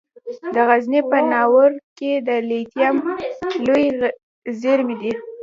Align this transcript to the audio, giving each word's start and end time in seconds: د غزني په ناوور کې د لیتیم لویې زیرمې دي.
د 0.53 0.55
غزني 0.67 1.01
په 1.11 1.17
ناوور 1.31 1.71
کې 1.97 2.11
د 2.27 2.29
لیتیم 2.49 2.95
لویې 3.65 3.89
زیرمې 4.61 4.95
دي. 5.01 5.11